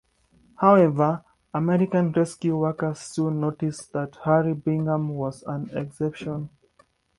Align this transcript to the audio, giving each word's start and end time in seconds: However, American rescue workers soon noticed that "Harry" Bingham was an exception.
However, 0.55 1.23
American 1.53 2.11
rescue 2.13 2.57
workers 2.57 2.97
soon 3.01 3.39
noticed 3.39 3.93
that 3.93 4.17
"Harry" 4.23 4.55
Bingham 4.55 5.09
was 5.09 5.43
an 5.43 5.69
exception. 5.77 6.49